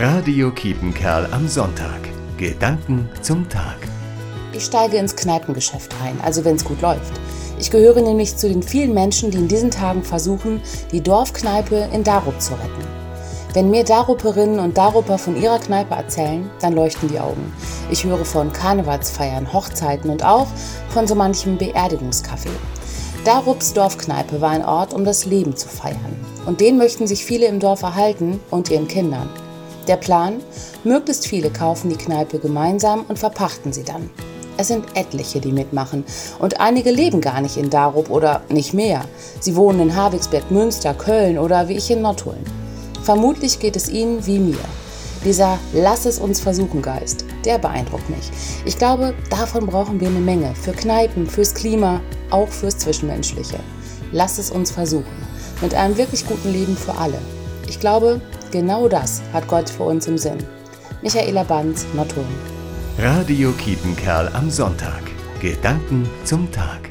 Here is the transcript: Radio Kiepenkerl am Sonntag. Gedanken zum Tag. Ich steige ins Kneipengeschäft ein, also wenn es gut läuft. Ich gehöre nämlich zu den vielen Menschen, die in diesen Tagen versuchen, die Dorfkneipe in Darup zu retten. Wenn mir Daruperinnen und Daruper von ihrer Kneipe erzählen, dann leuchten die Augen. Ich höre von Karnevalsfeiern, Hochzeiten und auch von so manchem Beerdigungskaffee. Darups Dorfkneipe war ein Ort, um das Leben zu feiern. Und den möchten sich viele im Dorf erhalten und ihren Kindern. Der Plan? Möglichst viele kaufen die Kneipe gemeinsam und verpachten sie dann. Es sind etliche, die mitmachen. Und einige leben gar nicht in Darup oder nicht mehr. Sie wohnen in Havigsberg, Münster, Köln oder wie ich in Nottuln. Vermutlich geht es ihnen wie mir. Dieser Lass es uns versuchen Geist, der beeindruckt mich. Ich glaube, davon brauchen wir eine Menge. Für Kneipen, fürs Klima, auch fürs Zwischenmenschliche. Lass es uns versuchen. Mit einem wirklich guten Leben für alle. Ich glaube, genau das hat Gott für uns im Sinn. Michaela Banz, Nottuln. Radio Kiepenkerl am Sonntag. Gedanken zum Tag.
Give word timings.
Radio 0.00 0.52
Kiepenkerl 0.52 1.26
am 1.32 1.48
Sonntag. 1.48 1.98
Gedanken 2.36 3.08
zum 3.20 3.48
Tag. 3.48 3.78
Ich 4.52 4.66
steige 4.66 4.96
ins 4.96 5.16
Kneipengeschäft 5.16 5.92
ein, 6.04 6.20
also 6.20 6.44
wenn 6.44 6.54
es 6.54 6.64
gut 6.64 6.80
läuft. 6.82 7.10
Ich 7.58 7.72
gehöre 7.72 8.00
nämlich 8.00 8.36
zu 8.36 8.48
den 8.48 8.62
vielen 8.62 8.94
Menschen, 8.94 9.32
die 9.32 9.38
in 9.38 9.48
diesen 9.48 9.72
Tagen 9.72 10.04
versuchen, 10.04 10.60
die 10.92 11.00
Dorfkneipe 11.00 11.88
in 11.92 12.04
Darup 12.04 12.40
zu 12.40 12.52
retten. 12.52 12.86
Wenn 13.54 13.70
mir 13.70 13.82
Daruperinnen 13.82 14.60
und 14.60 14.78
Daruper 14.78 15.18
von 15.18 15.34
ihrer 15.34 15.58
Kneipe 15.58 15.96
erzählen, 15.96 16.48
dann 16.60 16.74
leuchten 16.74 17.08
die 17.08 17.18
Augen. 17.18 17.52
Ich 17.90 18.04
höre 18.04 18.24
von 18.24 18.52
Karnevalsfeiern, 18.52 19.52
Hochzeiten 19.52 20.10
und 20.10 20.24
auch 20.24 20.46
von 20.90 21.08
so 21.08 21.16
manchem 21.16 21.58
Beerdigungskaffee. 21.58 22.50
Darups 23.24 23.72
Dorfkneipe 23.72 24.40
war 24.40 24.50
ein 24.50 24.64
Ort, 24.64 24.94
um 24.94 25.04
das 25.04 25.24
Leben 25.24 25.56
zu 25.56 25.68
feiern. 25.68 26.16
Und 26.46 26.60
den 26.60 26.78
möchten 26.78 27.08
sich 27.08 27.24
viele 27.24 27.46
im 27.46 27.58
Dorf 27.58 27.82
erhalten 27.82 28.38
und 28.52 28.70
ihren 28.70 28.86
Kindern. 28.86 29.28
Der 29.88 29.96
Plan? 29.96 30.42
Möglichst 30.84 31.26
viele 31.26 31.48
kaufen 31.50 31.88
die 31.88 31.96
Kneipe 31.96 32.38
gemeinsam 32.38 33.06
und 33.08 33.18
verpachten 33.18 33.72
sie 33.72 33.84
dann. 33.84 34.10
Es 34.58 34.68
sind 34.68 34.84
etliche, 34.94 35.40
die 35.40 35.50
mitmachen. 35.52 36.04
Und 36.38 36.60
einige 36.60 36.90
leben 36.90 37.22
gar 37.22 37.40
nicht 37.40 37.56
in 37.56 37.70
Darup 37.70 38.10
oder 38.10 38.42
nicht 38.50 38.74
mehr. 38.74 39.04
Sie 39.40 39.56
wohnen 39.56 39.80
in 39.80 39.96
Havigsberg, 39.96 40.50
Münster, 40.50 40.92
Köln 40.92 41.38
oder 41.38 41.68
wie 41.68 41.76
ich 41.78 41.90
in 41.90 42.02
Nottuln. 42.02 42.44
Vermutlich 43.02 43.60
geht 43.60 43.76
es 43.76 43.88
ihnen 43.88 44.26
wie 44.26 44.38
mir. 44.38 44.58
Dieser 45.24 45.58
Lass 45.72 46.04
es 46.04 46.18
uns 46.18 46.38
versuchen 46.38 46.82
Geist, 46.82 47.24
der 47.46 47.58
beeindruckt 47.58 48.10
mich. 48.10 48.30
Ich 48.66 48.76
glaube, 48.76 49.14
davon 49.30 49.66
brauchen 49.66 50.00
wir 50.00 50.08
eine 50.08 50.20
Menge. 50.20 50.54
Für 50.54 50.72
Kneipen, 50.72 51.26
fürs 51.26 51.54
Klima, 51.54 52.00
auch 52.30 52.48
fürs 52.48 52.76
Zwischenmenschliche. 52.76 53.58
Lass 54.12 54.38
es 54.38 54.50
uns 54.50 54.70
versuchen. 54.70 55.26
Mit 55.62 55.74
einem 55.74 55.96
wirklich 55.96 56.26
guten 56.26 56.52
Leben 56.52 56.76
für 56.76 56.94
alle. 56.96 57.18
Ich 57.68 57.80
glaube, 57.80 58.20
genau 58.50 58.88
das 58.88 59.22
hat 59.32 59.46
Gott 59.48 59.68
für 59.68 59.84
uns 59.84 60.06
im 60.06 60.18
Sinn. 60.18 60.38
Michaela 61.02 61.44
Banz, 61.44 61.86
Nottuln. 61.94 62.26
Radio 62.98 63.52
Kiepenkerl 63.52 64.28
am 64.34 64.50
Sonntag. 64.50 65.02
Gedanken 65.40 66.08
zum 66.24 66.50
Tag. 66.50 66.87